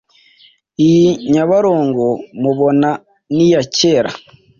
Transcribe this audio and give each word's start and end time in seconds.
Iyi 0.87 1.07
Nyabarongo 1.33 2.07
mubona 2.41 2.89
niyacyera 3.33 4.11